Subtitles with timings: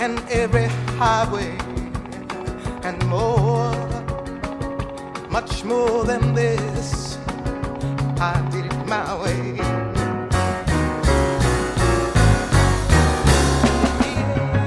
[0.00, 0.64] and every
[0.96, 1.54] highway
[2.82, 3.70] and more,
[5.28, 7.18] much more than this.
[8.18, 9.56] I did it my way.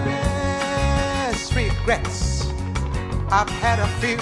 [0.05, 2.47] Yes, regrets.
[3.31, 4.17] I've had a few,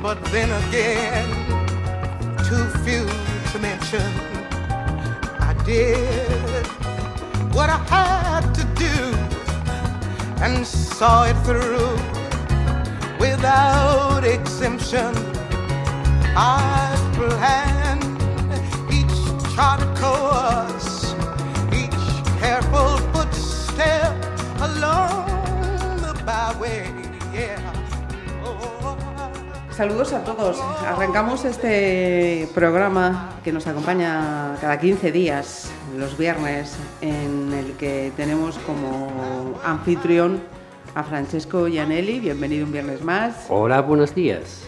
[0.00, 1.28] but then again,
[2.48, 3.04] too few
[3.50, 4.08] to mention.
[5.40, 6.64] I did
[7.52, 8.65] what I had to
[10.46, 11.90] and saw it through
[13.18, 15.12] without exemption.
[16.36, 18.06] I planned
[18.98, 19.16] each
[19.54, 21.14] charted course,
[21.72, 22.06] each
[22.38, 24.14] careful footstep
[24.60, 25.26] along
[26.02, 26.86] the byway.
[28.44, 28.96] Oh.
[29.70, 30.60] Saludos a todos.
[30.86, 38.58] Arrancamos este programa que nos acompaña cada 15 días, los viernes, en el que tenemos
[38.58, 40.40] como anfitrión
[40.94, 42.20] a Francesco Gianelli.
[42.20, 43.46] Bienvenido un viernes más.
[43.48, 44.64] Hola, buenos días.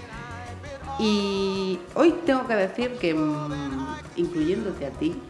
[0.99, 5.21] Y hoy tengo que decir que, mm, incluyéndote a ti,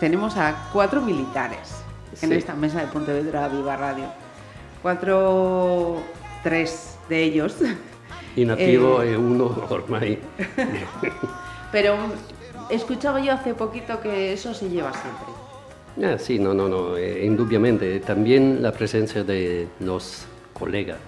[0.00, 1.82] tenemos a cuatro militares
[2.22, 4.04] en esta mesa de Pontevedra Viva Radio.
[4.82, 6.02] Cuatro,
[6.42, 7.56] tres de ellos.
[8.36, 10.18] Inactivo Eh, e uno ormai.
[11.72, 11.96] Pero
[12.70, 16.12] escuchaba yo hace poquito que eso se lleva siempre.
[16.14, 18.00] Ah, sí, no, no, no, eh, indudablemente.
[18.00, 20.98] También la presencia de los colegas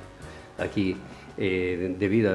[0.59, 0.97] aquí,
[1.39, 2.33] eh, debido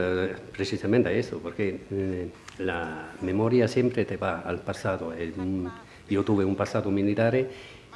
[0.51, 5.13] precisamente a eso, porque eh, la memoria siempre te va al pasado.
[5.13, 5.67] Eh, mm,
[6.09, 7.35] yo tuve un pasado militar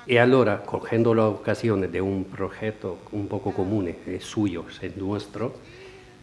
[0.09, 5.53] y ahora, cogiendo la ocasión de un proyecto un poco común, eh, suyo, es nuestro,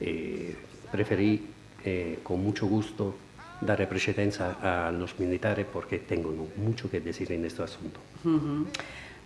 [0.00, 0.56] eh,
[0.90, 1.46] preferí
[1.84, 3.14] eh, con mucho gusto
[3.60, 8.00] dar precedencia a los militares porque tengo mucho que decir en este asunto.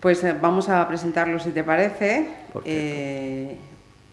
[0.00, 2.28] Pues eh, vamos a presentarlo si te parece.
[2.64, 3.56] Eh,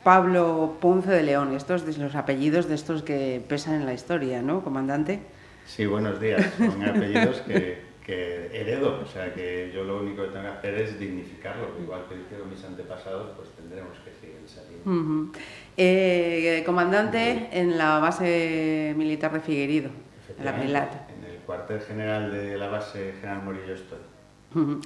[0.04, 4.42] Pablo Ponce de León, estos de los apellidos de estos que pesan en la historia,
[4.42, 5.20] ¿no, comandante?
[5.66, 6.46] Sí, buenos días.
[6.58, 10.76] Son apellidos que, que heredo, o sea que yo lo único que tengo que hacer
[10.76, 11.68] es dignificarlo.
[11.82, 15.34] Igual que hicieron mis antepasados, pues tendremos que seguir saliendo.
[15.76, 19.90] Eh, comandante en la base militar de Figueirido,
[20.40, 24.00] en la el cuartel general de la base General Morillo estoy.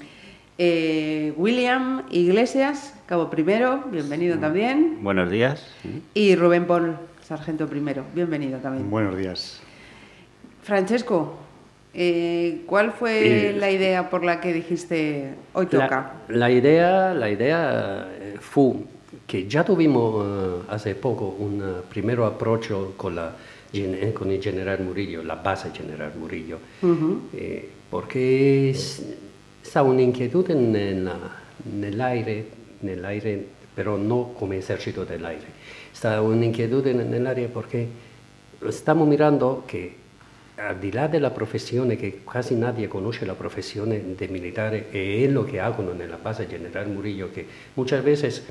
[0.63, 5.00] Eh, William Iglesias, cabo primero, bienvenido también.
[5.01, 5.66] Buenos días.
[6.13, 8.88] Y Rubén Paul, sargento primero, bienvenido también.
[8.91, 9.59] Buenos días.
[10.62, 11.38] Francesco,
[11.95, 16.13] eh, ¿cuál fue Eh, la idea por la que dijiste hoy toca?
[16.28, 18.73] La, la idea, la idea eh, fue
[19.25, 23.31] que ya tuvimos hace poco un eh, primer approach con, la,
[24.14, 26.58] con el general Murillo, la base general Murillo,
[27.34, 29.02] eh, porque es-
[29.64, 31.38] está una inquietud en, en la-
[31.72, 32.46] en el aire,
[32.84, 33.46] en el aire,
[33.76, 35.48] pero no como ejército del aire.
[35.94, 37.88] Está una inquietud en, el aire porque
[38.68, 40.00] estamos mirando que
[40.58, 45.28] al di là della professione che quasi nadie conosce la professione de militare e è
[45.28, 47.46] lo che hagono nella base General Murillo che
[47.76, 48.44] muchas veces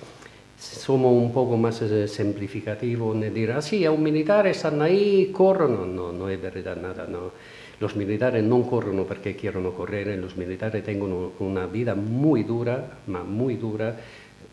[0.60, 1.76] somos un poco más
[2.06, 6.76] semplificativo en decir, ah sí, a un militare stanno ahí, corrono, no, no es verdad
[6.76, 7.32] nada, no.
[7.81, 13.56] Los militares non corrono perché chiedono correre, los militares tengono una vida muy dura, muy
[13.56, 13.97] dura,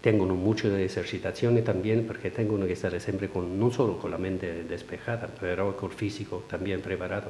[0.08, 4.18] tengono mucho de ejercitación también porque tengono que estar siempre con, no solo con la
[4.18, 7.30] mente despejada, pero con el físico también preparado.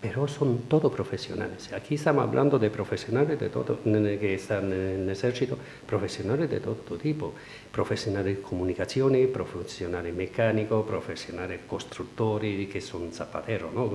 [0.00, 1.72] Pero son todos profesionales.
[1.72, 5.56] Aquí estamos hablando de profesionales de todo, que están en el ejército,
[5.86, 7.32] profesionales de todo tipo.
[7.70, 13.88] Profesionales de comunicaciones, profesionales mecánicos, profesionales constructores, que son zapateros, ¿no?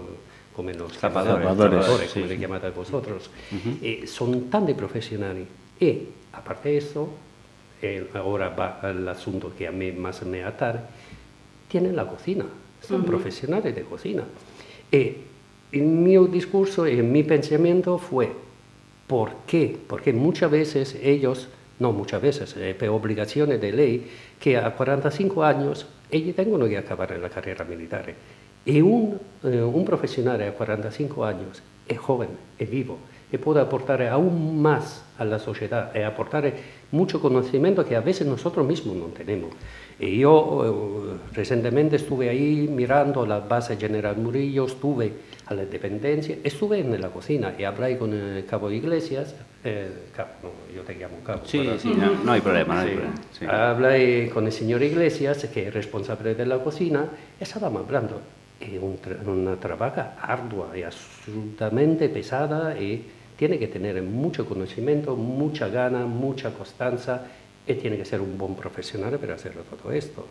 [0.55, 2.37] Come los Zapadores, zapadores, zapadores, sí, le sí.
[2.37, 3.29] chiamate vosotros.
[3.81, 5.47] Eh, son tan de profesionales.
[5.81, 7.09] Y, aparte de eso,
[7.81, 10.87] eh, ahora va al asunto que a mí más me atar,
[11.67, 12.45] tienen la cocina,
[12.81, 14.23] son profesionales de cocina.
[14.91, 15.13] Y
[15.71, 18.31] en mi discurso en mi pensamiento fue,
[19.07, 19.77] ¿por qué?
[19.87, 21.47] Porque muchas veces ellos,
[21.79, 24.07] no muchas veces, eh, por obligaciones de ley,
[24.39, 28.13] que a 45 años ellos tengono que acabar en la carrera militar.
[28.65, 32.97] Y un, eh, un profesional a 45 años es joven, es vivo,
[33.31, 36.53] y puede aportar aún más a la sociedad y aportar
[36.91, 39.49] mucho conocimiento que a veces nosotros mismos no tenemos.
[39.99, 40.63] Y yo
[41.13, 45.11] eh, recientemente estuve ahí mirando la base General Murillo, estuve
[45.45, 49.89] a la dependencia, estuve en la cocina y hablé con el cabo Iglesias, eh,
[50.73, 51.41] yo te llamo cabo.
[51.43, 51.93] Sí, sí,
[52.23, 53.69] no, hay problema, no hay problema.
[53.69, 57.09] Hablé con el señor Iglesias, que es responsable de la cocina,
[57.39, 58.21] estábamos hablando.
[58.59, 58.81] Es
[59.25, 63.05] una trabajo ardua y absolutamente pesada y
[63.37, 67.21] tiene que tener mucho conocimiento, mucha gana, mucha constancia
[67.65, 70.25] y tiene que ser un buen profesional para hacer todo esto.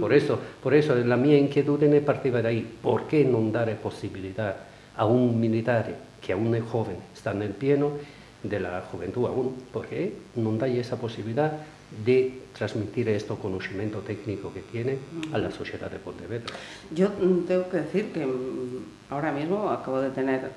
[0.00, 2.66] Por eso, por eso la mia inquietudine partiva da ahí.
[2.82, 4.56] ¿Por qué no dar posibilidad
[4.96, 7.92] a un militar que aún es joven, está en el pieno
[8.42, 9.54] de la juventud aún?
[9.72, 11.52] ¿Por qué no da esa posibilidad
[12.04, 14.98] de transmitir este conocimiento técnico que tiene
[15.32, 16.54] a la sociedad de Pontevedra?
[16.94, 20.50] Yo mm, tengo que decir que mm, ahora mismo acabo de tener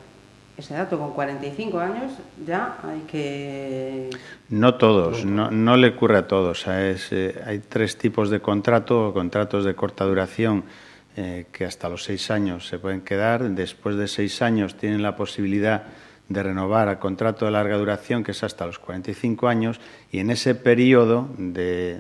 [0.58, 2.14] ese dato, con 45 años
[2.46, 4.10] ya hay que...
[4.50, 6.66] No todos, no, no le ocurre a todos.
[6.68, 10.64] Es, eh, hay tres tipos de contrato, contratos de corta duración
[11.16, 13.50] eh, que hasta los seis años se pueden quedar.
[13.52, 15.84] Después de seis años tienen la posibilidad
[16.29, 19.79] de renovar a contrato de larga duración, que es hasta los 45 años,
[20.12, 21.97] y en ese periodo de,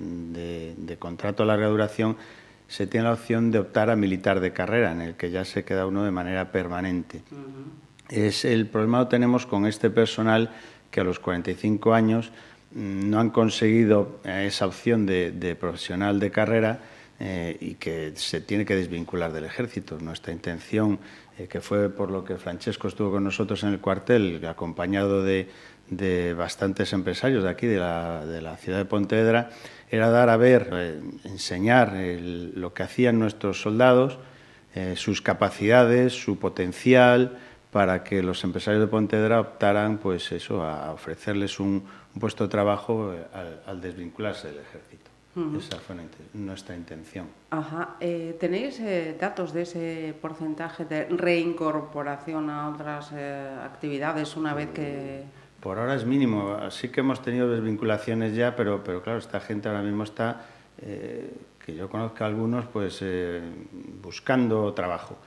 [0.77, 2.17] de, contrato de larga duración
[2.67, 5.63] se tiene la opción de optar a militar de carrera, en el que ya se
[5.63, 7.21] queda uno de manera permanente
[8.09, 10.51] es el problema lo tenemos con este personal
[10.91, 12.31] que a los 45 años
[12.73, 16.79] mm, no han conseguido eh, esa opción de, profesional de carrera
[17.19, 19.97] eh, y que se tiene que desvincular del ejército.
[19.99, 20.99] Nuestra intención,
[21.37, 25.47] eh, que fue por lo que Francesco estuvo con nosotros en el cuartel, acompañado de,
[26.37, 29.49] bastantes empresarios de aquí, de la, ciudad de Pontevedra,
[29.89, 34.19] era dar a ver, enseñar lo que hacían nuestros soldados,
[34.95, 37.37] sus capacidades, su potencial,
[37.71, 41.85] para que los empresarios de Pontevedra optaran pues eso, a ofrecerles un,
[42.19, 43.23] puesto de trabajo eh,
[43.67, 45.11] al, desvincularse del ejército.
[45.57, 45.95] Esa fue
[46.33, 47.27] nuestra intención.
[47.51, 47.95] Ajá.
[47.99, 53.13] Eh, ¿Tenéis eh, datos de ese porcentaje de reincorporación a otras
[53.63, 55.23] actividades una vez que...?
[55.59, 56.69] Por ahora es mínimo.
[56.69, 60.45] Sí que hemos tenido desvinculaciones ya, pero, pero claro, esta gente ahora mismo está,
[60.77, 63.03] que yo conozco a algunos, pues
[64.01, 65.17] buscando trabajo.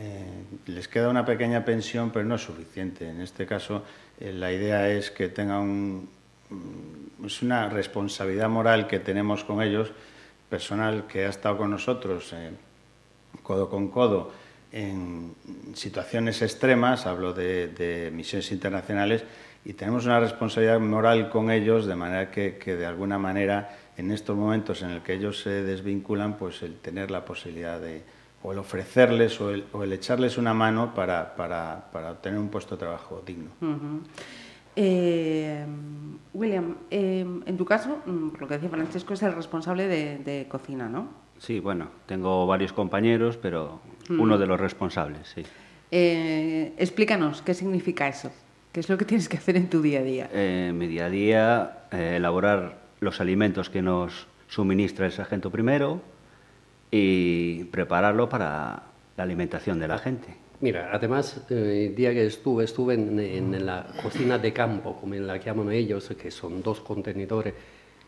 [0.00, 3.08] Eh, les queda una pequeña pensión, pero no es suficiente.
[3.08, 3.82] En este caso,
[4.20, 6.08] eh, la idea es que tengan mm,
[7.24, 9.92] es una responsabilidad moral que tenemos con ellos,
[10.48, 12.50] personal que ha estado con nosotros eh,
[13.42, 14.32] codo con codo
[14.72, 15.34] en
[15.74, 19.24] situaciones extremas, hablo de, misiones internacionales,
[19.64, 24.10] y tenemos una responsabilidad moral con ellos, de manera que, que, de alguna manera, en
[24.10, 28.02] estos momentos en el que ellos se desvinculan, pues el tener la posibilidad de,
[28.42, 32.80] o el ofrecerles o el, echarles una mano para, para, para, obtener un puesto de
[32.80, 33.50] trabajo digno.
[34.80, 35.66] Eh,
[36.32, 40.88] William, eh, en tu caso, mm, lo que decía Francesco, es el responsable de, cocina,
[40.88, 41.08] ¿no?
[41.38, 45.42] Sí, bueno, tengo varios compañeros, pero uno de los responsables, sí.
[45.90, 48.30] Eh, explícanos, ¿qué significa eso?
[48.70, 50.30] ¿Qué es lo que tienes que hacer en tu día a día?
[50.32, 56.00] en mi día a día, elaborar los alimentos que nos suministra el sargento primero,
[56.92, 58.84] y prepararlo para
[59.16, 60.47] la alimentación de la gente.
[60.60, 65.36] Mira, además, eh, el día que estuve, estuve en, la cocina de campo, como la
[65.36, 67.54] llaman ellos, que son dos contenedores,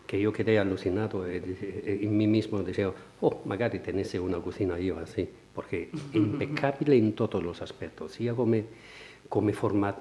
[0.05, 5.29] que yo quedé alucinado en mí mismo, decía, oh, magari tenese una cocina yo así,
[5.55, 8.65] porque impecable en todos los aspectos, ya come,
[9.29, 9.53] come,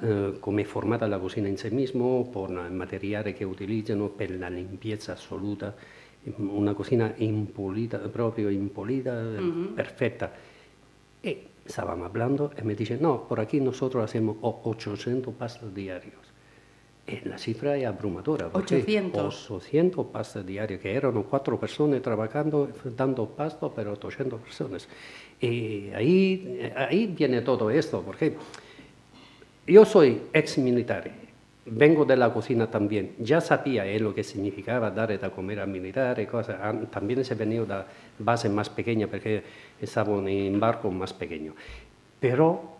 [0.02, 4.50] eh, come formata la cocina en sí mismo, por el material que utilizan, por la
[4.50, 5.76] limpieza absoluta,
[6.40, 9.24] una cocina impulita, proprio impulita,
[9.76, 10.34] perfecta.
[11.22, 11.38] Y
[11.70, 16.18] estábamos hablando y me dice, no, por aquí nosotros hacemos 800 pastas diarios.
[17.08, 18.50] Y la cifra es abrumadora.
[18.54, 19.52] 800.
[19.52, 24.88] 800 pastas diarias, que eran cuatro personas trabajando, dando pasto, pero 800 personas.
[25.40, 28.36] Y ahí, ahí viene todo esto, porque
[29.66, 31.29] yo soy ex militar
[31.72, 33.16] vengo de la cocina también.
[33.20, 36.58] Ya sabía eh, lo que significaba dar de comer a militares, cosas.
[36.90, 37.84] También he venido de
[38.20, 39.44] base más pequeña porque
[39.80, 41.54] estaba en barco más pequeño.
[42.20, 42.79] Pero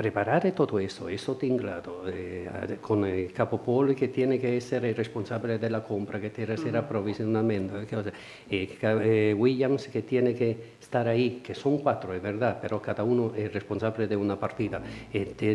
[0.00, 4.94] preparar todo eso, eso tinglado, eh, con el capo Paul que tiene que ser el
[4.94, 10.56] responsable de la compra, que tiene que hacer aprovisionamiento, eh, eh, Williams que tiene que
[10.80, 14.80] estar ahí, que son cuatro, es verdad, pero cada uno es responsable de una partida,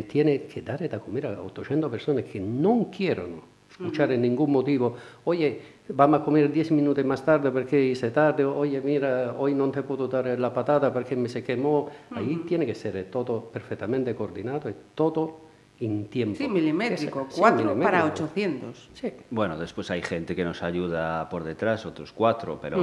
[0.07, 4.95] tiene que dar de comer a 800 personas que no quieren escuchar en ningún motivo,
[5.25, 9.69] oye, vamos a comer 10 minutos más tarde porque hice tarde, oye, mira, hoy no
[9.69, 11.89] te puedo dar la patata porque me se quemó.
[12.11, 15.39] Ahí tiene que ser todo perfectamente coordinado y todo
[15.81, 16.37] en tiempo.
[16.37, 17.25] Sí, milimétrico.
[17.27, 18.23] Es- sí, 4 para milimétrico.
[18.31, 18.89] 800.
[18.93, 19.11] Sí.
[19.29, 22.77] Bueno, después hay gente que nos ayuda por detrás, otros cuatro, pero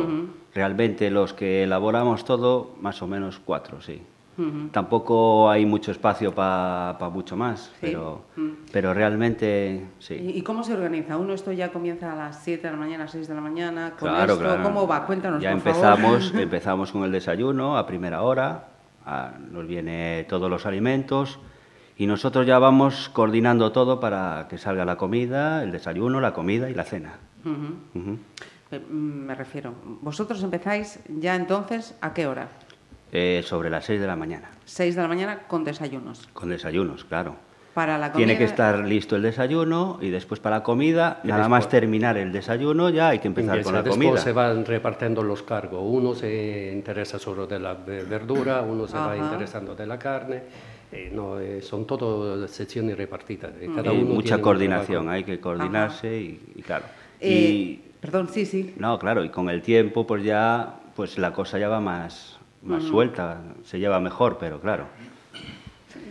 [0.55, 4.03] realmente los que elaboramos todo, más o menos cuatro, sí.
[4.73, 8.23] Tampoco hay mucho espacio para mucho más, pero,
[8.73, 10.15] pero realmente sí.
[10.15, 11.17] ¿Y, y cómo se organiza?
[11.19, 13.91] ¿Uno esto ya comienza a las 7 de la mañana, 6 de la mañana?
[13.99, 14.45] ¿Con Claro, esto?
[14.45, 14.63] claro.
[14.63, 15.05] ¿Cómo va?
[15.05, 16.41] Cuéntanos, Ya por empezamos, favor.
[16.43, 18.69] empezamos con el desayuno a primera hora,
[19.05, 21.39] a- nos viene todos los alimentos
[21.99, 26.71] y nosotros ya vamos coordinando todo para que salga la comida, el desayuno, la comida
[26.71, 27.15] y la cena.
[27.45, 28.95] Eh, mm,
[29.27, 32.49] Me refiero, vosotros empezáis ya entonces, ¿a qué hora?
[33.15, 36.29] Eh, sobre las 6 de la mañana, 6 de la mañana con desayunos.
[36.33, 37.37] con desayunos, claro.
[37.75, 38.27] Para la comida...
[38.27, 41.81] Tiene que estar listo el desayuno y después para la comida, Y nada más después-
[41.81, 44.21] terminar el desayuno ya hay que empezar Empieza, con la después comida.
[44.23, 45.83] se van repartiendo los cargos.
[45.85, 49.17] Uno se interesa solo de la ve- verdura, uno se va Ajá.
[49.17, 50.43] interesando de la carne.
[50.91, 53.53] Eh, no, eh, son todas secciones repartidas.
[53.61, 56.85] eh, Cada Y uno mucha coordinación, hay que coordinarse y, y claro.
[57.21, 58.75] Eh, y Perdón, sí, sí.
[58.79, 62.83] No, claro, y con el tiempo pues ya pues la cosa ya va más, más
[62.85, 64.87] suelta, se lleva mejor, pero claro.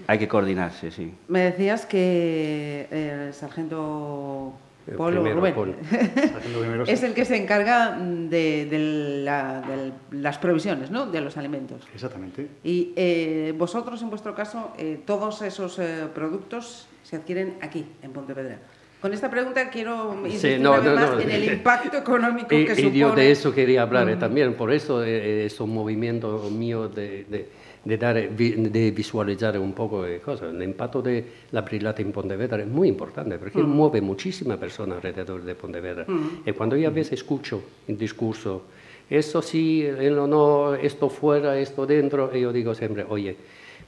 [0.08, 1.14] Hay que coordinarse, sí.
[1.28, 4.54] Me decías que eh, el sargento
[4.88, 5.74] El Polo primero, Rubén Polo.
[5.90, 6.92] Sargento primero, sí.
[6.92, 8.80] es el que se encarga de, de
[9.24, 11.06] la- de las provisiones ¿no?
[11.06, 11.88] de los alimentos.
[11.94, 12.48] Exactamente.
[12.64, 18.12] Y eh, vosotros, en vuestro caso, eh, todos esos eh, productos se adquieren aquí, en
[18.12, 18.58] Pontevedra.
[19.02, 21.20] Con esta pregunta quiero insistir no, una vez no, más no.
[21.22, 22.98] en el impacto económico Y, que y supone.
[22.98, 27.26] yo de eso quería hablar eh, también, por eso eh, es un movimiento mío de,
[27.26, 27.50] de,
[27.84, 30.54] de dar, eh, de visualizar un poco de cosas.
[30.54, 35.44] El impacto de la Brilata en Pontevedra es muy importante porque mueve muchísimas personas alrededor
[35.44, 36.06] de Pontevedra.
[36.46, 38.66] Y cuando yo a veces escucho el discurso,
[39.10, 43.36] eso sí, eh, no, no, esto fuera, esto dentro, y yo digo siempre, oye,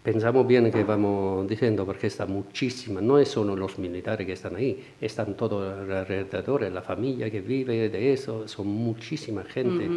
[0.03, 4.57] Pensamos bien que vamos diciendo, porque está muchísima, no es solo los militares que están
[4.57, 9.87] ahí, están todos alrededor, la familia que vive de eso, son muchísima gente.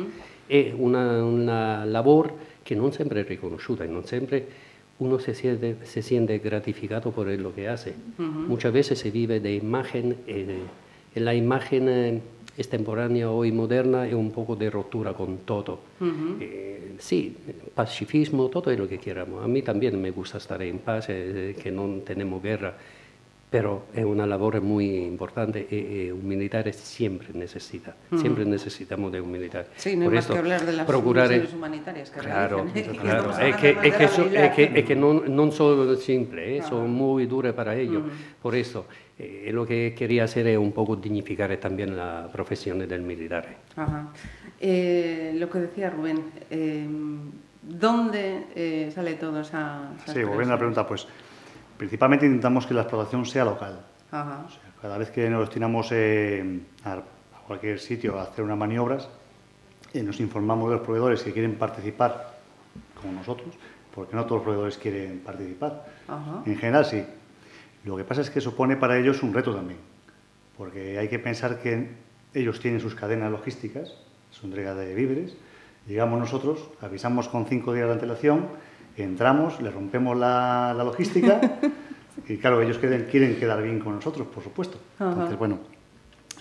[0.48, 4.44] Es una, una labor que no siempre es reconocida y no siempre
[5.00, 7.94] uno se siente, se siente gratificado por lo que hace.
[8.16, 10.60] Muchas veces se vive de imagen, eh,
[11.16, 12.20] la imagen eh,
[12.58, 15.78] extemporánea hoy moderna es un poco de rotura con todo.
[16.40, 17.36] Eh, sí,
[17.74, 19.44] pacifismo, todo es lo que queramos.
[19.44, 22.74] A mí también me gusta estar en paz, eh, que no tenemos guerra,
[23.50, 29.20] pero es una labor muy importante y, y un militar siempre necesita, siempre necesitamos de
[29.20, 29.66] un militar.
[29.76, 32.94] Sí, no hay Por más que hablar de las procurar misiones humanitarias que Claro, realizan,
[32.94, 32.98] ¿eh?
[33.00, 33.30] Claro.
[33.40, 34.54] Es que, es que, so- es realidad.
[34.54, 38.02] que, es que no, no son simples, eh, son muy duras para ellos.
[38.42, 38.86] Por eso,
[39.18, 43.46] eh, lo que quería hacer es un poco dignificar también la profesión del militar.
[43.76, 44.08] Ajá.
[44.60, 46.86] Eh, lo que decía Rubén, eh,
[47.62, 51.06] ¿dónde eh, sale todo esa, esas Sí, volviendo a la pregunta, pues
[51.76, 53.80] principalmente intentamos que la explotación sea local.
[54.10, 54.44] Ajá.
[54.46, 57.02] O sea, cada vez que nos destinamos eh, a, a
[57.46, 59.08] cualquier sitio a hacer unas maniobras,
[59.94, 62.34] eh, nos informamos de los proveedores que quieren participar
[63.00, 63.54] con nosotros,
[63.94, 65.86] porque no todos los proveedores quieren participar.
[66.06, 66.42] Ajá.
[66.44, 67.02] En general sí.
[67.86, 69.78] Lo que pasa es que supone para ellos un reto también,
[70.58, 71.88] porque hay que pensar que
[72.34, 73.94] ellos tienen sus cadenas logísticas,
[74.32, 75.36] su entrega de víveres,
[75.86, 78.48] llegamos nosotros, avisamos con cinco días de antelación,
[78.96, 81.40] entramos, les rompemos la, la logística
[82.28, 84.78] y claro, ellos quieren, quieren quedar bien con nosotros, por supuesto.
[84.98, 85.12] Ajá.
[85.12, 85.60] Entonces, bueno,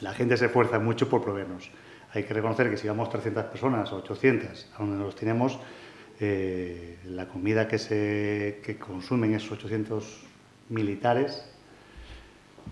[0.02, 1.70] la gente se esfuerza mucho por proveernos.
[2.14, 5.60] Hay que reconocer que si vamos 300 personas o 800 a donde nos tenemos,
[6.20, 10.25] eh, la comida que, se, que consumen esos 800
[10.70, 11.46] militares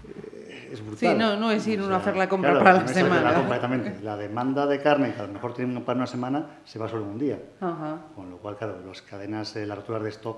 [0.07, 0.97] eh, es brutal.
[1.13, 3.33] Sí, no- no es ir uno a hacer la compra para la semana.
[3.35, 3.95] completamente.
[4.01, 7.03] La demanda de carne, que a lo mejor tienen para una semana, se va solo
[7.03, 7.39] en un día.
[7.61, 7.97] Ajá.
[8.15, 10.37] Con lo cual, claro, las cadenas, eh, las roturas de stock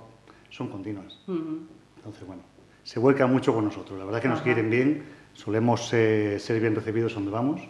[0.50, 1.18] son continuas.
[1.28, 2.44] Entonces, bueno,
[2.84, 3.98] se vuelca mucho con nosotros.
[3.98, 4.44] La verdad es que nos Ajá.
[4.46, 7.62] quieren bien, solemos eh, ser bien recibidos donde vamos,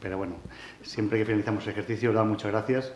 [0.00, 0.34] pero bueno,
[0.82, 2.92] siempre que finalizamos el ejercicio, damos muchas gracias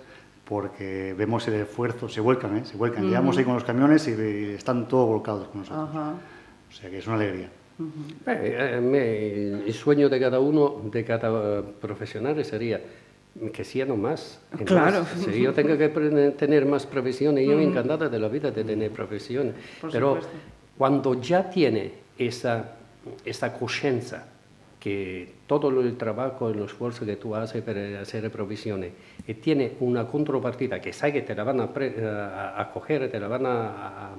[0.51, 2.65] porque vemos el esfuerzo, se vuelcan, ¿eh?
[2.65, 3.05] se vuelcan.
[3.07, 5.89] Llegamos ahí con los camiones y, eh, están todos volcados con nosotros.
[5.89, 6.15] Ajá.
[6.69, 7.49] O sea que es una alegría.
[8.27, 12.81] Eh, a mí, el sueño de cada uno, de cada profesional sería
[13.53, 14.41] que sean más.
[14.59, 15.03] que Claro.
[15.03, 15.25] más.
[15.25, 15.89] Si yo tengo que
[16.37, 19.55] tener más profesiones, yo encantado de la vida de tener profesiones.
[19.93, 20.33] Pero supuesto.
[20.77, 22.73] cuando ya tiene esa,
[23.25, 24.25] esa conciencia
[24.81, 28.93] que todo el trabajo, el esfuerzo que tú haces para hacer provisiones
[29.29, 33.11] y tiene una contrapartida que sabe que te la van a, pre- a, a coger,
[33.11, 34.11] te la van a, a,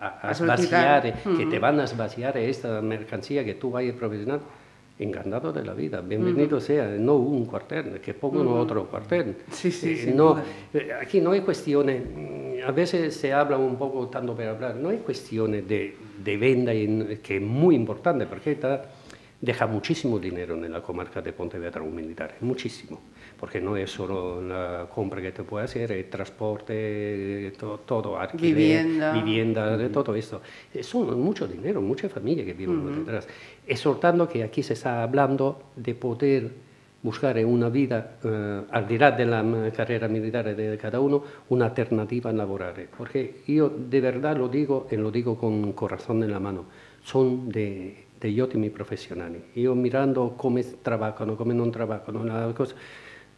[0.00, 1.02] a- a A solicitar.
[1.02, 4.40] vaciar, que te van a vaciar esta mercancía que tú vayas a provisionar,
[4.98, 9.36] encantado de la vida, bienvenido sea, no un cuartel, que pongan otro cuartel.
[9.52, 10.38] Sí, sí, Eh, no,
[10.74, 14.74] eh, aquí no hay cuestiones, mm, a veces se habla un poco tanto para hablar,
[14.76, 18.86] no hay cuestiones de, de venta que es muy importante porque está,
[19.40, 23.00] deja muchísimo dinero en la comarca de Pontevedra un militar, muchísimo,
[23.38, 28.84] porque no es solo la compra que te puede hacer, el transporte, todo, todo alquiler,
[28.84, 29.12] Vivienda.
[29.12, 30.40] vivienda, de todo esto.
[30.74, 33.28] Es un- mucho dinero, muchas familias que viven detrás.
[33.66, 36.50] Exhortando que aquí se está hablando de poder
[37.00, 41.66] buscar una vida, eh, al dirá de la mm, carrera militar de cada uno, una
[41.66, 42.74] alternativa laboral.
[42.96, 46.64] Porque yo de verdad lo digo, y lo digo con corazón en la mano,
[47.04, 49.42] son de, de ottimi profesionales.
[49.54, 52.74] Yo mirando cómo trabajan, cómo no trabajan, la cosa,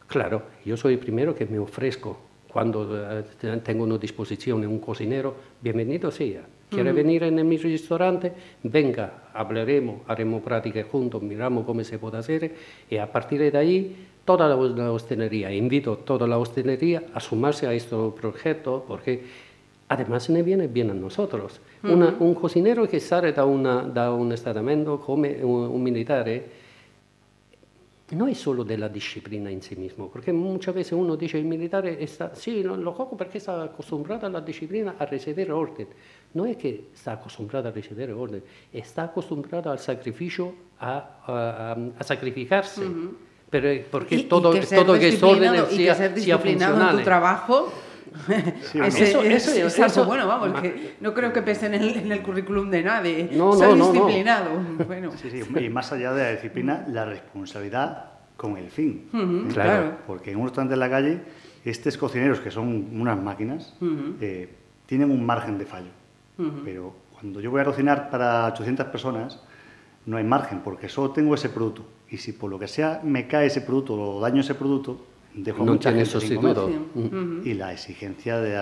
[0.06, 3.24] claro, yo soy el primero que me ofrezco cuando eh,
[3.62, 6.42] tengo una disposición un cocinero, bienvenido sea.
[6.68, 8.32] ¿Quiere venir en mi restaurante?
[8.62, 12.54] Venga, hablaremos, haremos prácticas juntos, miramos cómo se puede hacer
[12.88, 17.18] y a partir de ahí toda la, la hostelería, invito a toda la hostelería a
[17.18, 19.24] sumarse a este proyecto porque
[19.90, 21.60] además ne viene bien a nosotros.
[21.82, 26.60] Una- un cocinero que sale da, una, da un estamento come un, un militare
[28.12, 31.44] no es solo de la disciplina en sí mismo, porque muchas veces uno dice el
[31.44, 35.86] militar está, sí, lo, lo cojo porque está acostumbrado a la disciplina, a recibir orden.
[36.34, 38.42] No es que está acostumbrado a recibir orden,
[38.72, 42.82] está acostumbrado al sacrificio, a, a- a- a sacrificarse.
[43.48, 45.94] Pero porque Y- y todo, que ser todo que es disciplinado- orden y que sea,
[45.94, 47.04] ser sea disciplinado en tu funcional.
[47.04, 47.72] trabajo.
[48.62, 48.86] Sí, o no.
[48.88, 51.96] Eso- es, eso- es algo eso- bueno, vamos, que no creo que pese en el,
[51.96, 53.28] en el currículum de nadie.
[53.32, 54.50] No, Soy no, disciplinado.
[54.86, 58.04] Bueno, Sí, sí, y más allá de la disciplina, la responsabilidad
[58.36, 59.08] con el fin.
[59.12, 59.52] ¿eh?
[59.52, 59.92] claro.
[60.06, 61.20] Porque en un restaurante en la calle,
[61.64, 63.74] estos cocineros, que son unas máquinas,
[64.20, 64.48] eh,
[64.86, 65.90] tienen un margen de fallo.
[66.64, 69.38] Pero cuando yo voy a cocinar para 800 personas,
[70.06, 71.84] no hay margen, porque solo tengo ese producto.
[72.08, 75.62] Y si por lo que sea me cae ese producto o daño ese producto, dejo
[75.62, 76.54] a No mucha tiene gente sin comer.
[76.56, 76.88] sustituto.
[76.94, 77.00] Sí.
[77.14, 77.42] Mm.
[77.46, 78.56] Y la exigencia de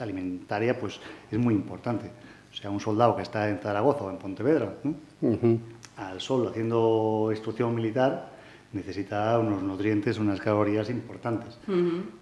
[0.00, 2.10] alimentaria pues, es muy importante.
[2.52, 4.94] O sea, un soldado que está en Zaragoza o en Pontevedra, ¿no?
[5.20, 5.58] Ujú.
[5.98, 8.30] al sol haciendo instrucción militar,
[8.72, 11.58] necesita unos nutrientes, unas calorías importantes.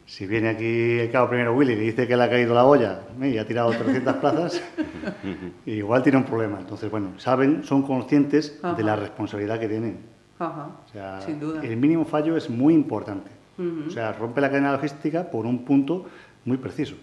[0.07, 2.65] Si viene aquí el cabo primero Willy y le dice que le ha caído la
[2.65, 3.31] olla ¿eh?
[3.31, 4.63] y ha tirado 300 plazas,
[5.67, 6.59] igual tiene un problema.
[6.61, 8.75] Entonces, bueno, saben, son conscientes Ajá.
[8.77, 9.99] de la responsabilidad que tienen.
[10.39, 11.63] ajá, O sea, sin duda.
[11.65, 13.31] el mínimo fallo es muy importante.
[13.59, 16.07] O sea, rompe la cadena logística por un punto
[16.45, 16.95] muy preciso.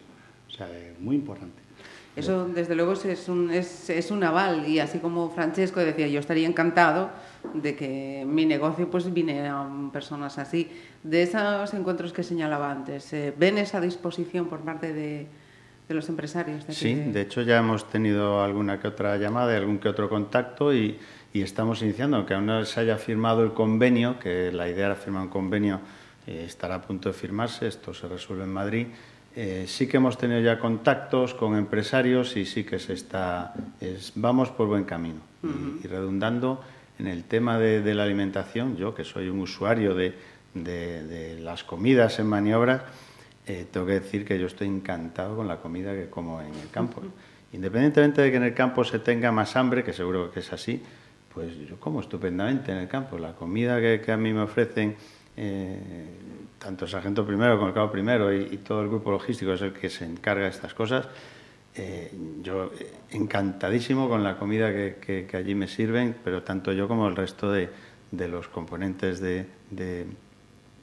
[0.48, 1.62] O sea, es muy importante.
[2.14, 4.68] Eso, desde luego, es- un, es, es un aval.
[4.68, 7.10] Y así como Francesco decía, yo estaría encantado
[7.54, 10.70] de que mi negocio pues vinieran personas así.
[11.04, 15.26] De esos encuentros que señalaba antes, eh, ¿ven esa disposición por parte de,
[15.88, 16.68] de los empresarios?
[16.68, 19.88] de Sí, que- de hecho ya hemos tenido alguna que otra llamada y algún que
[19.88, 21.00] otro contacto y,
[21.32, 24.96] y estamos iniciando, aunque aún no se haya firmado el convenio, que la idea era
[24.96, 25.80] firmar un convenio,
[26.28, 28.88] eh, estará a punto de firmarse, esto se resuelve en Madrid.
[29.34, 34.12] eh, sí que hemos tenido ya contactos con empresarios y sí que se está, es-
[34.16, 35.22] vamos por buen camino.
[35.44, 36.62] y, y redundando
[37.00, 40.14] en el tema de, de la alimentación, yo que soy un usuario de,
[40.54, 42.82] de- de las comidas en maniobras,
[43.48, 46.70] eh, tengo que decir que yo estoy encantado con la comida que como en el
[46.70, 47.02] campo.
[47.54, 50.82] Independientemente de que en el campo se tenga más hambre, que seguro que es así,
[51.34, 53.18] pues yo como estupendamente en el campo.
[53.18, 54.96] La comida que, que a mí me ofrecen,
[55.38, 56.08] eh,
[56.60, 59.62] tanto el sargento primero como el cabo primero y, y todo el grupo logístico es
[59.62, 61.08] el que se encarga de estas cosas,
[61.76, 66.74] eh, yo eh, encantadísimo con la comida que, que- que allí me sirven, pero tanto
[66.74, 67.70] yo como el resto de,
[68.12, 70.06] de los componentes de, de-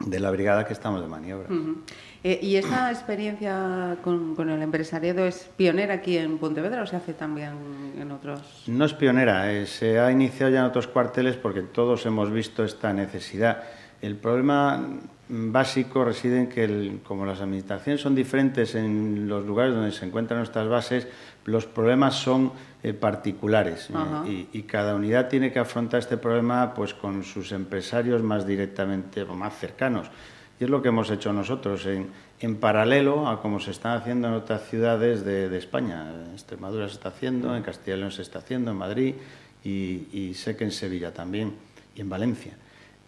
[0.00, 1.52] de la brigada que estamos de maniobra.
[1.52, 1.78] Ujú.
[2.24, 6.96] Eh, ¿Y esta experiencia con, con el empresariado es pionera aquí en Pontevedra o se
[6.96, 7.52] hace también
[8.00, 8.62] en otros?
[8.68, 12.64] No es pionera, eh, se ha iniciado ya en otros cuarteles porque todos hemos visto
[12.64, 13.62] esta necesidad.
[14.02, 14.86] El problema
[15.28, 20.06] básico reside en que, el- como las administraciones son diferentes en los lugares donde se
[20.06, 21.06] encuentran nuestras bases,
[21.44, 23.90] los problemas son eh, particulares
[24.26, 28.46] eh, y, y cada unidad tiene que afrontar este problema pues, con sus empresarios más
[28.46, 30.08] directamente o más cercanos.
[30.60, 32.08] Y es lo que hemos hecho nosotros, en,
[32.40, 36.10] en paralelo a como se están haciendo en otras ciudades de, de España.
[36.26, 39.14] En Extremadura se está haciendo, en Castilla y León se está haciendo, en Madrid
[39.64, 41.52] y, y sé que en Sevilla también
[41.94, 42.54] y en Valencia.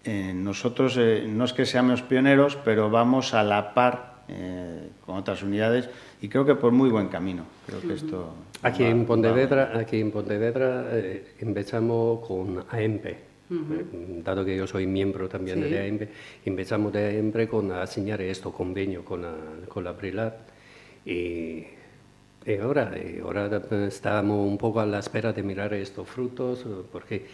[0.04, 5.16] Eh, nosotros eh, no es que seamos pioneros, pero vamos a la par eh, con
[5.16, 5.90] otras unidades
[6.22, 7.44] y creo que por muy buen camino.
[7.66, 8.32] Creo que esto
[8.62, 13.06] Aquí va- en va- Pontevedra, aquí en Pontevedra eh, empezamos con AEMP.
[13.06, 15.68] Eh, Dado que yo soy miembro también Sí.
[15.70, 16.02] de AEMP,
[16.46, 19.34] empezamos de AEMP con asignar este convenio con la,
[19.68, 20.34] con la Brilat
[21.04, 21.64] y,
[22.46, 23.50] y ahora, y ahora
[23.88, 27.26] estamos un poco a la espera de mirar estos frutos eh, porque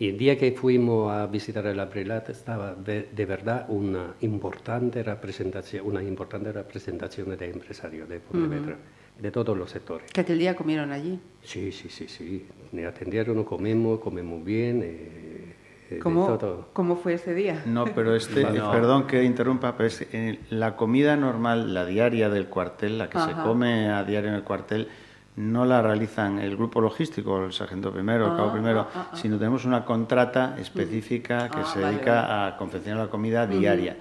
[0.00, 5.02] Y el día que fuimos a visitar el Aprilat estaba de, de verdad una importante
[5.02, 8.78] representación, una importante representación de empresarios de Pontevedra,
[9.20, 10.10] de todos los sectores.
[10.10, 11.20] Que aquel día comieron allí.
[11.42, 12.46] Sí, sí, sí, sí.
[12.72, 14.80] Me atendieron, comemos, comemos bien.
[14.82, 15.54] eh,
[15.90, 16.68] eh, ¿Cómo, todo.
[16.72, 17.62] ¿Cómo fue ese día?
[17.66, 18.70] No, pero este, No.
[18.72, 23.18] perdón que interrumpa, pero es, eh, la comida normal, la diaria del cuartel, la que
[23.18, 23.42] se Ajá.
[23.42, 24.88] come a diario en el cuartel,
[25.36, 29.08] no la realizan el grupo logístico, el sargento primero, el cabo Ah, primero, ah, ah,
[29.12, 29.16] ah.
[29.16, 33.96] sino tenemos una contrata específica que Ah, se vale, dedica a confeccionar la comida diaria.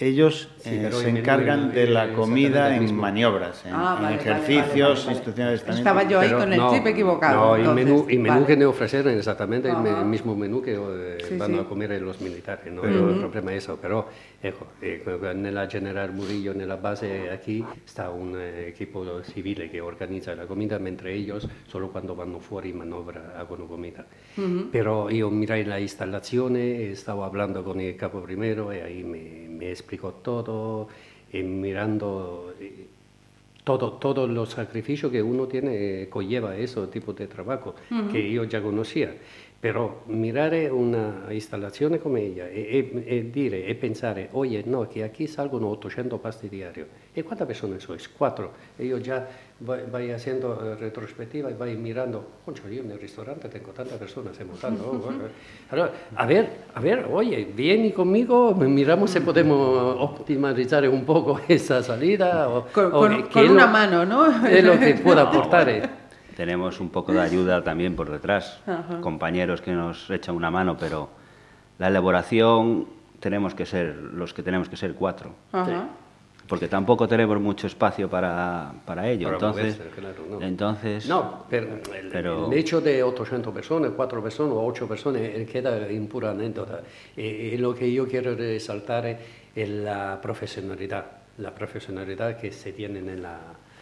[0.00, 4.14] Ellos Sí, eh, se encargan de la comida en maniobras, en, Ah, en vale, vale,
[4.14, 5.10] ejercicios vale, vale.
[5.10, 5.78] institucionales también.
[5.78, 7.34] Estaba yo ahí con el chip equivocado.
[7.40, 8.46] No, entonces, menú, el menú vale.
[8.46, 11.58] que nos ofrecieron es exactamente el, mismo menú que eh, Sí, van sí.
[11.58, 13.76] a comer los militares, no el problema es eso.
[13.82, 14.06] Pero
[14.40, 20.34] en la General Murillo, en la base aquí, está un eh, equipo civil que organiza
[20.34, 24.06] la comida, mientras ellos solo cuando van fuera y manovra hagono comida.
[24.70, 29.70] Pero yo miré la instalazione, estaba hablando con el capo primero y ahí me, me
[29.70, 30.88] explicó todo,
[31.32, 32.54] y mirando...
[32.60, 32.86] eh,
[33.64, 37.74] todo, todos los sacrificios que uno tiene eh, conlleva ese tipo de trabajo
[38.10, 39.14] que yo ya conocía.
[39.60, 45.02] Pero mirar una instalazione come ella e, e- e dire e pensare, oye, no, che
[45.02, 46.86] aquí salgono 800 pasti diarios.
[47.12, 48.08] ¿Y cuántas personas sois?
[48.08, 48.52] Cuatro.
[48.78, 49.26] E io già
[49.58, 53.98] vai, vai haciendo eh, retrospectiva y vai mirando, concho, yo en el restaurante tengo tantas
[53.98, 54.84] personas montando.
[54.84, 55.72] oh, oh, oh".
[55.74, 61.82] Allora, a ver, a ver, oye, vieni conmigo, miramos si podemos optimizar un poco esa
[61.82, 62.48] salida.
[62.48, 64.46] O, Con, o con- qué con es una lo- mano, ¿no?
[64.46, 65.97] Es lo que pueda aportar.
[66.38, 66.44] Eh.
[66.46, 69.00] Tenemos un poco de ayuda también por detrás, Ajá.
[69.00, 71.08] compañeros que nos echan una mano, pero
[71.78, 72.86] la elaboración
[73.20, 75.88] tenemos que ser los que tenemos que ser cuatro, Ajá.
[76.48, 79.26] porque tampoco tenemos mucho espacio para, para ello.
[79.26, 80.40] Para entonces, moverse, claro, no.
[80.46, 85.20] entonces No, pero el, Pero- el hecho de 800 personas, 4 personas o 8 personas
[85.22, 86.80] eh, queda en pura anécdota.
[87.16, 89.04] Y, y lo que yo quiero resaltar
[89.54, 91.04] es la profesionalidad,
[91.38, 93.38] la profesionalidad que se tiene en, la,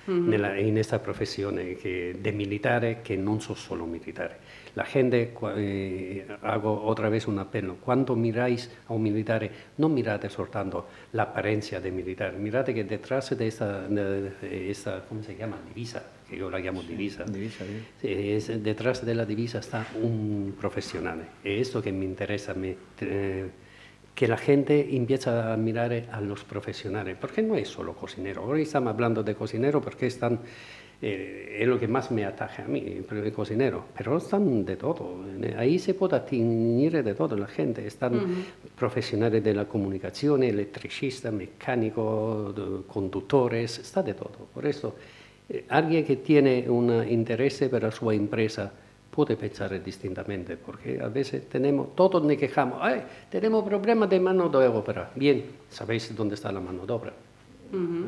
[0.08, 4.36] nella- in esta professione che, de militares que no son solo militares.
[4.74, 10.28] La gente, eh, hago otra vez un apelo, cuando miráis a un militar, no mirate
[10.28, 15.34] soltanto la apariencia de militar, mirate que detrás de esta, de- de esta ¿cómo se
[15.34, 15.56] llama?
[15.74, 17.24] Divisa, que yo la llamo divisa.
[17.24, 17.82] divisa, sí.
[18.02, 21.26] Sí, es- detrás de la divisa está un profesional.
[21.42, 23.46] Es esto que me interesa a mí, eh,
[24.16, 28.44] que la gente empieza a mirar a los profesionales, porque no es solo cocinero.
[28.46, 30.40] Hoy estamos hablando de cocinero porque están,
[31.02, 35.22] eh, es lo que más me ataja a mí, el cocinero, pero están de todo.
[35.58, 37.86] Ahí se puede teñir de todo la gente.
[37.86, 42.54] Están profesionales de la comunicación, electricistas, mecánicos,
[42.86, 44.48] conductores, está de todo.
[44.54, 44.96] Por eso,
[45.46, 48.14] eh, alguien que tiene un interés per la sua
[49.16, 54.50] puede pensar distintamente, porque a veces tenemos, todos nos quejamos, "Ay, tenemos problemas de mano
[54.50, 55.10] de obra.
[55.16, 57.12] Bien, sabéis dónde está la mano de obra.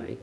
[0.04, 0.18] Ahí.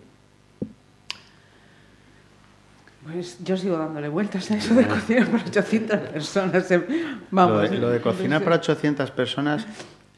[3.03, 6.71] Pues yo sigo dándole vueltas a eso de cocinar para 800 personas.
[6.71, 7.69] eh, Lo Vamos.
[7.69, 9.65] de, lo de cocinar para 800 personas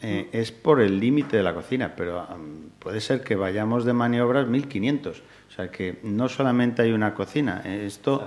[0.01, 3.93] eh, es por el límite de la cocina, pero am, puede ser que vayamos de
[3.93, 5.17] maniobras 1500.
[5.49, 8.23] O sea que no solamente hay una cocina, eh, esto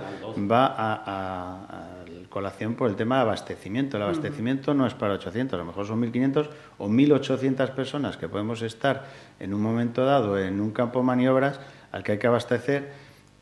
[0.51, 3.97] va a, a- a colación por el tema de abastecimiento.
[3.97, 8.27] El abastecimiento no es para 800, a lo mejor son 1500 o 1800 personas que
[8.27, 9.05] podemos estar
[9.39, 11.59] en un momento dado en un campo de maniobras
[11.91, 12.89] al que hay que abastecer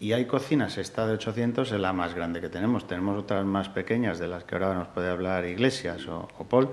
[0.01, 2.87] y hay cocinas, esta de 800 es la más grande que tenemos.
[2.87, 6.69] Tenemos otras más pequeñas, de las que ahora nos puede hablar Iglesias o, o Paul.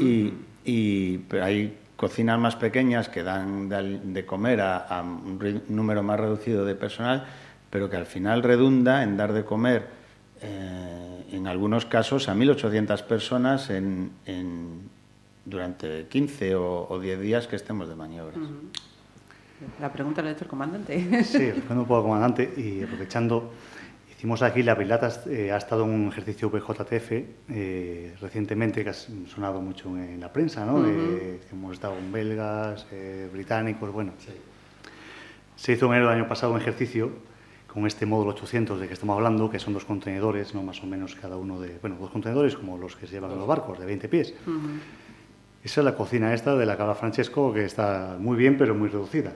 [0.00, 0.32] y,
[0.64, 6.64] y- hay cocinas más pequeñas que dan de, comer a, a un número más reducido
[6.64, 7.24] de personal,
[7.70, 9.86] pero que al final redunda en dar de comer,
[10.44, 14.82] eh, en algunos casos, a 1.800 personas en, en-
[15.44, 18.38] durante 15 o, o 10 días que estemos de maniobras.
[19.80, 21.24] La pregunta la ha hecho el comandante.
[21.24, 23.52] Sí, respondo un poco al comandante y aprovechando,
[24.16, 27.12] hicimos aquí la Pilata, eh, ha estado en un ejercicio VJTF
[27.50, 30.86] eh, recientemente que ha sonado mucho en la prensa, ¿no?
[30.86, 34.12] Eh, hemos estado con belgas, eh, británicos, bueno.
[35.56, 37.10] Se hizo en enero del año pasado un ejercicio
[37.74, 40.62] con este módulo 800 de que estamos hablando, que son dos contenedores, ¿no?
[40.62, 43.38] más o menos cada uno de, bueno, dos contenedores como los que se llevan en
[43.38, 44.32] los barcos, de 20 pies.
[45.64, 48.76] Esa es la cocina esta de la que habla Francesco, que está muy bien, pero
[48.76, 49.32] muy reducida.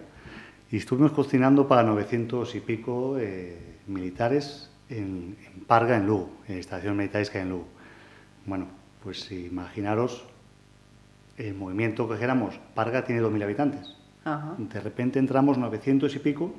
[0.70, 6.58] Y estuvimos cocinando para 900 y pico eh, militares en, en Parga, en Lugo, en
[6.58, 7.66] estación militares que hay en Lugo.
[8.46, 8.68] Bueno,
[9.02, 10.24] pues imaginaros
[11.38, 12.60] el movimiento que éramos.
[12.74, 13.96] Parga tiene 2.000 habitantes.
[14.24, 14.54] Ajá.
[14.58, 16.54] De repente entramos 900 y pico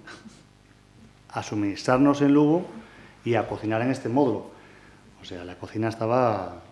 [1.32, 2.66] a suministrarnos en Lugo
[3.26, 4.52] y a cocinar en este módulo.
[5.22, 6.64] O sea, la cocina estaba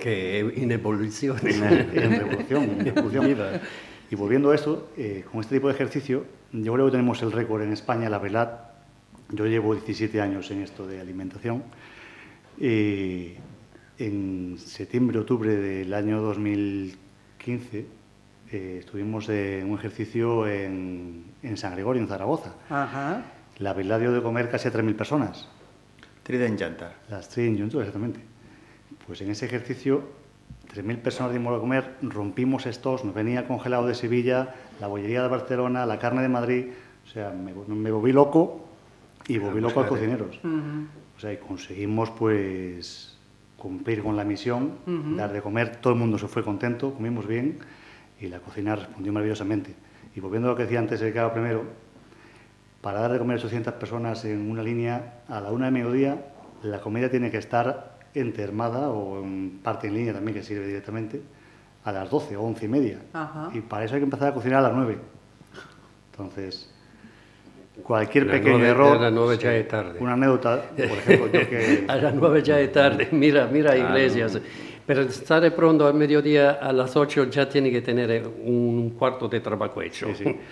[0.00, 1.36] Que en evolución.
[1.42, 2.62] en, en revolución.
[2.64, 3.36] en revolución.
[4.10, 7.32] Y volviendo a esto, eh, con este tipo de ejercicio, yo creo que tenemos el
[7.32, 8.70] récord en España, la verdad.
[9.30, 11.64] Yo llevo 17 años en esto de alimentación.
[12.58, 13.32] Y
[13.98, 17.86] en septiembre, octubre del año 2015
[18.52, 22.54] eh, estuvimos en un ejercicio en, en San Gregorio, en Zaragoza.
[22.70, 23.24] Ajá.
[23.58, 25.48] La verdad dio de comer casi a 3.000 personas.
[26.22, 26.94] Trident Jantar.
[27.08, 28.20] Las tres en Juntos, exactamente.
[29.06, 30.02] Pues en ese ejercicio,
[30.74, 35.28] 3.000 personas dimos a comer, rompimos estos, nos venía congelado de Sevilla, la bollería de
[35.28, 36.66] Barcelona, la carne de Madrid.
[37.04, 38.66] O sea, me, me volví loco
[39.28, 40.38] y volví loco a los cocineros.
[41.16, 43.16] O sea, y conseguimos, pues,
[43.56, 44.72] cumplir con la misión,
[45.16, 47.58] dar de comer, todo el mundo se fue contento, comimos bien
[48.20, 49.74] y la cocina respondió maravillosamente.
[50.14, 51.64] Y volviendo a lo que decía antes el Cabo primero,
[52.80, 56.16] para dar de comer a 800 personas en una línea, a la una de mediodía,
[56.62, 61.20] la comida tiene que estar entermada o en parte en línea también, que sirve directamente,
[61.84, 62.98] a las 12 o 11 y media.
[63.12, 63.50] Ajá.
[63.54, 64.98] Y para eso hay que empezar a cocinar a las 9.
[66.12, 66.72] Entonces,
[67.82, 68.96] cualquier las pequeño nueve- error...
[68.96, 69.98] a las nueve ya es tarde.
[70.00, 71.84] Una anécdota, por ejemplo, yo que...
[71.88, 74.38] A las nueve ya es tarde, mira, mira iglesias.
[74.86, 79.40] Pero estar pronto al mediodía a las ocho ya tiene que tener un cuarto de
[79.40, 80.06] trabajo hecho.
[80.14, 80.36] Sí, sí.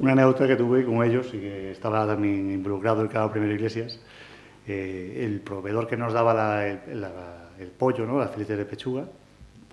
[0.00, 4.00] Una anécdota que tuve con ellos y que estaba también involucrado el Cabo Primero Iglesias.
[4.66, 8.18] eh, el proveedor que nos daba la- el, la- el pollo, ¿no?
[8.20, 9.04] las filetes de pechuga,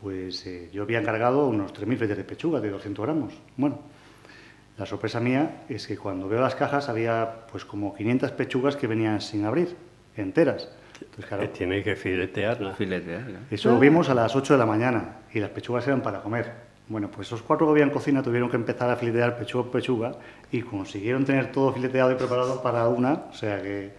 [0.01, 3.33] pues eh, yo había encargado unos 3.000 filetes de pechuga de 200 gramos.
[3.57, 3.79] Bueno,
[4.77, 8.87] la sorpresa mía es que cuando veo las cajas había pues como 500 pechugas que
[8.87, 9.75] venían sin abrir,
[10.15, 10.69] enteras.
[10.99, 12.73] Entonces, claro, tiene que filetearla.
[12.73, 13.19] Filete, ¿eh?
[13.51, 16.66] eso lo vimos a las 8 de la mañana y las pechugas eran para comer.
[16.89, 20.15] Bueno, pues esos cuatro que habían cocina tuvieron que empezar a filetear pechuga por pechuga
[20.51, 23.25] y consiguieron tener todo fileteado y preparado para una.
[23.29, 23.91] O sea que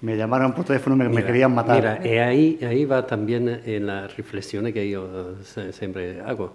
[0.00, 2.00] me llamaron por teléfono me, me Mira, querían matar.
[2.02, 6.54] Mira, ahí, ahí va también en la reflexión que yo eh, siempre hago.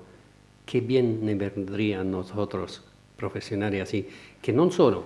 [0.66, 2.84] Qué bien me vendría a nosotros,
[3.18, 4.08] profesionales así,
[4.42, 5.04] que no solo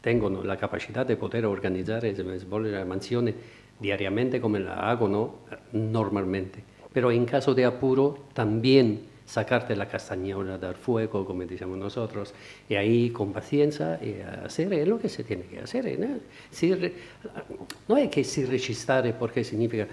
[0.00, 3.34] tengono la capacidad de poter organizzare e svolgere la mansione
[3.78, 5.34] diariamente come la hago ¿no?
[5.72, 12.34] normalmente, pero en caso de apuro también sacarte la castañola del fuego, como decimos nosotros,
[12.68, 15.98] y ahí con paciencia y hacer lo que se tiene que hacer.
[15.98, 16.06] ¿no?
[16.50, 16.70] Si
[17.88, 19.86] no es que si recistare porque significa...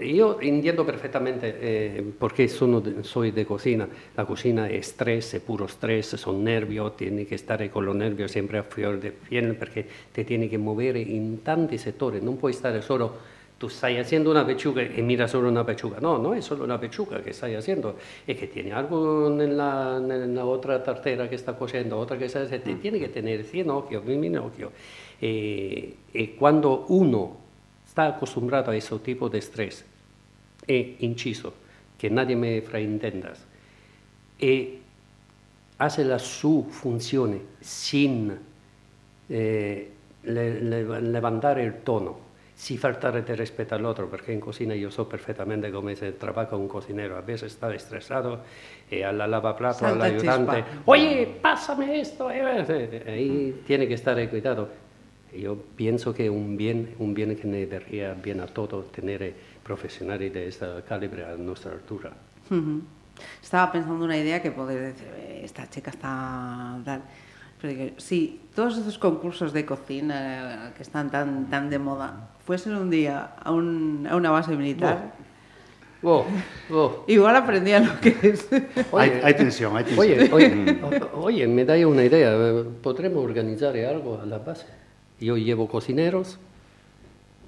[0.00, 3.88] Yo entiendo perfectamente eh, porque sono soy de cocina.
[4.16, 8.32] La cocina es estrés, es puro estrés, son nervios, tiene que estar con los nervios
[8.32, 12.52] siempre a fior de piel porque te tiene que mover en tantos sectores, no puoi
[12.52, 15.98] stare solo tú estás haciendo una pechuga y mira solo una pechuga.
[16.00, 19.96] No, no es solo una pechuga que estás haciendo, es que tiene algo en la,
[19.98, 23.68] en la otra tartera que está cociendo, otra que está te tiene que tener 100
[23.70, 24.52] ojos, mil ojos.
[25.20, 27.36] Eh, y cuando uno
[27.84, 29.84] está acostumbrado a ese tipo de estrés,
[30.66, 31.52] e inciso,
[31.98, 33.44] que nadie me fraintendas,
[34.38, 34.78] e
[35.78, 38.32] hace la su funzione sin
[39.30, 39.90] eh,
[40.22, 42.27] le- le- levantare il tono,
[42.58, 46.56] sin faltare de respeto al otro, porque en cocina yo sé perfectamente cómo se trabaja
[46.56, 47.16] un cocinero.
[47.16, 48.40] A veces está estresado
[48.90, 50.82] y a la lavaplato, al ayudante, chispa.
[50.86, 52.28] oye, pásame esto.
[52.32, 54.68] eh, eh, Ahí tiene que estar eh, cuidado.
[55.32, 59.34] Yo pienso que un bien, un bien que me daría bien a todo tener eh,
[59.62, 62.10] profesionales de esta calibre a nuestra altura.
[63.40, 67.02] Estaba pensando una idea que poder decir, "Eh, esta chica está tal.
[67.60, 72.74] Pero digo, si todos esos concursos de cocina que están tan, tan de moda fuesen
[72.76, 75.12] un día a, un- a una base militar,
[76.02, 76.24] Oh,
[76.70, 77.04] oh.
[77.08, 78.48] igual aprendían lo que es.
[78.96, 79.98] hay, hay tensión, hay tensión.
[80.06, 80.78] Oye, oye,
[81.12, 82.32] o- oye, me da una idea.
[82.80, 84.64] ¿Podremos organizar algo a la base?
[85.20, 86.38] Yo llevo cocineros.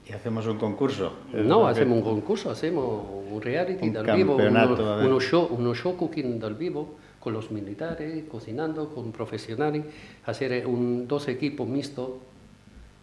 [0.07, 1.15] Y hacemos un concurso.
[1.33, 5.07] No, hacemos un concurso, hacemos un reality Un dal vivo, campeonato, uno, a ver.
[5.07, 9.85] uno show, uno show cooking dal vivo con los militares, cocinando con profesionales,
[10.27, 12.11] hacer un, dos equipos mixtos.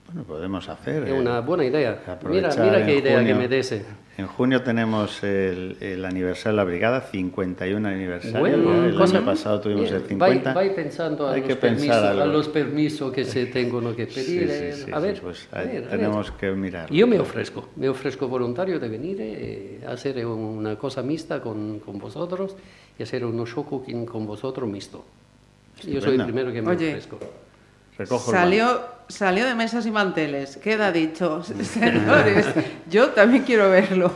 [0.08, 1.04] Bueno, podemos hacer.
[1.04, 2.02] Es eh, una buena idea.
[2.30, 3.86] Mira, mira qué idea que me dese.
[4.18, 8.40] En junio tenemos el, el aniversario de la brigada, 51 aniversario.
[8.40, 10.54] Bueno, el cosa- año pasado tuvimos Mira, el 50.
[10.54, 13.94] Vai, vai pensando a Hay los, que pensar permisos, a los permisos que se tengan
[13.96, 14.50] que Sí, pedir.
[14.50, 15.90] sí, eh, sí, a sí, ver, pues a ver, a ver.
[15.90, 16.90] tenemos que mirar.
[16.92, 21.80] Yo me ofrezco, me ofrezco voluntario de venir eh, a hacer una cosa mixta con,
[21.80, 22.56] con vosotros
[22.98, 25.06] y hacer un show cooking con vosotros mixto.
[25.86, 26.90] Yo soy el primero que me Oye.
[26.90, 27.20] ofrezco.
[28.00, 30.58] Recojo el Salió, salió de mesas y manteles.
[30.58, 32.46] Queda dicho, señores.
[32.90, 34.12] Yo también quiero verlo.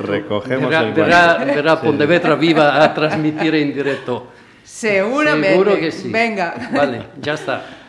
[0.00, 4.28] Recogemos verá, el verá, verá Pontevedra viva a transmitir en directo.
[4.64, 5.50] Seguramente.
[5.50, 6.10] Seguro que sí.
[6.10, 6.54] Venga.
[6.72, 7.81] Vale, ya está.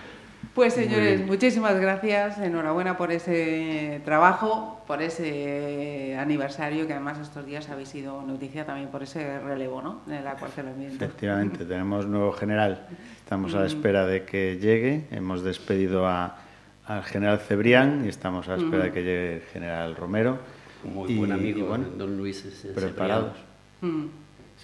[0.53, 7.67] Pues señores, muchísimas gracias, enhorabuena por ese trabajo, por ese aniversario que además estos días
[7.69, 10.01] habéis sido noticia también por ese relevo, ¿no?
[10.05, 11.03] En el acuartelamiento.
[11.03, 12.85] Efectivamente, tenemos nuevo general,
[13.17, 16.37] estamos a la espera de que llegue, hemos despedido a,
[16.85, 20.37] al general Cebrián y estamos a la espera de que llegue el general Romero.
[20.83, 22.45] Muy y, buen amigo, y bueno, don Luis.
[22.45, 23.37] es- es preparados.
[23.81, 24.03] Mm.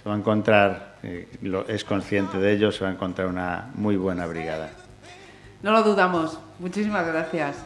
[0.00, 3.70] Se va a encontrar, eh, lo- es consciente de ello, se va a encontrar una
[3.74, 4.70] muy buena brigada.
[5.62, 6.38] No lo dudamos.
[6.58, 7.56] Muchísimas gracias.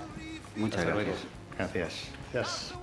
[0.56, 1.16] Muchas gracias.
[1.56, 1.92] Gracias.
[2.32, 2.74] Gracias.